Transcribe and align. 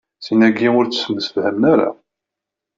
Sin-agi 0.25 0.69
ur 0.79 0.85
ttemsefhamen 0.87 1.63
ara. 1.73 1.89